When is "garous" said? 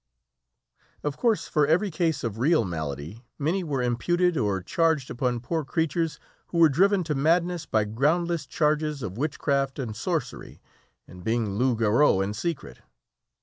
11.81-12.23